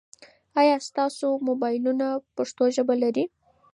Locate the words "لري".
3.03-3.25